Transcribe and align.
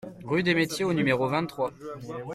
Rue 0.23 0.41
des 0.41 0.55
Metiers 0.55 0.83
au 0.83 0.93
numéro 0.93 1.27
vingt-trois 1.27 1.71